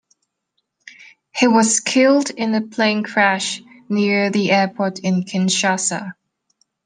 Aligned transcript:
He 1.31 1.47
was 1.47 1.79
killed 1.79 2.31
in 2.31 2.55
a 2.55 2.61
plane 2.61 3.03
crash 3.03 3.61
near 3.87 4.31
the 4.31 4.49
airport 4.51 4.97
in 4.97 5.25
Kinshasa. 5.25 6.15